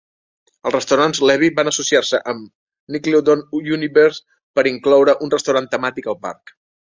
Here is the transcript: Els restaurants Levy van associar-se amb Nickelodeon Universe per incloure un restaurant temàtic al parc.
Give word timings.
Els 0.67 0.73
restaurants 0.75 1.19
Levy 1.29 1.49
van 1.59 1.69
associar-se 1.71 2.19
amb 2.33 2.95
Nickelodeon 2.95 3.45
Universe 3.77 4.25
per 4.61 4.65
incloure 4.73 5.17
un 5.27 5.35
restaurant 5.37 5.69
temàtic 5.77 6.09
al 6.15 6.19
parc. 6.27 6.57